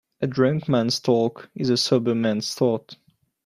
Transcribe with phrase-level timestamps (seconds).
[0.19, 2.95] A drunk man's talk is a sober man's thought.